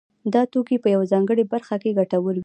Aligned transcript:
دا 0.33 0.41
توکي 0.51 0.77
په 0.83 0.87
یوه 0.93 1.05
ځانګړې 1.11 1.43
برخه 1.53 1.75
کې 1.81 1.95
ګټور 1.99 2.35
وي 2.37 2.39